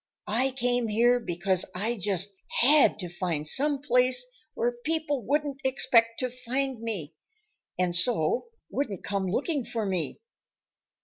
I 0.33 0.49
came 0.49 0.87
here 0.87 1.19
because 1.19 1.63
I 1.75 1.95
just 1.95 2.33
HAD 2.61 2.97
to 3.01 3.07
find 3.07 3.47
some 3.47 3.83
place 3.83 4.25
where 4.55 4.77
people 4.83 5.23
wouldn't 5.23 5.61
expect 5.63 6.17
to 6.21 6.31
find 6.31 6.81
me 6.81 7.13
and 7.77 7.95
so 7.95 8.47
wouldn't 8.71 9.03
come 9.03 9.27
looking 9.27 9.63
for 9.63 9.85
me. 9.85 10.19